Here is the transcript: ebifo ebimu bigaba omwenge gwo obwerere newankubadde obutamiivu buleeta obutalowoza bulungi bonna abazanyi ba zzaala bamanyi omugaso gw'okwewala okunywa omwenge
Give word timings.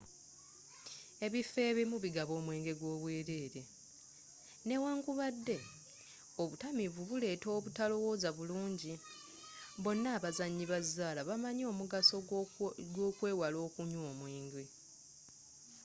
ebifo 1.25 1.59
ebimu 1.69 1.95
bigaba 2.03 2.31
omwenge 2.39 2.73
gwo 2.79 2.89
obwerere 2.95 3.61
newankubadde 4.67 5.57
obutamiivu 6.41 7.01
buleeta 7.09 7.47
obutalowoza 7.57 8.29
bulungi 8.37 8.93
bonna 9.83 10.09
abazanyi 10.17 10.65
ba 10.71 10.79
zzaala 10.85 11.21
bamanyi 11.29 11.63
omugaso 11.71 12.15
gw'okwewala 12.93 13.57
okunywa 13.67 14.03
omwenge 14.13 14.63